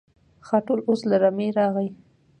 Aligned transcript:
خاټول 0.47 0.79
اوس 0.87 1.01
له 1.09 1.15
رمې 1.23 1.47
راغی. 1.57 1.89